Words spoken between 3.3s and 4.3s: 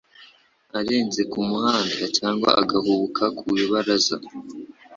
ku ibaraza.